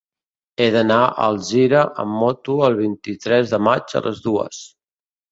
He 0.63 0.67
d'anar 0.75 0.95
a 1.01 1.09
Alzira 1.25 1.83
amb 2.03 2.17
moto 2.21 2.55
el 2.67 2.77
vint-i-tres 2.79 3.51
de 3.57 3.61
maig 3.67 3.93
a 3.99 4.03
les 4.07 4.23
dues. 4.29 4.63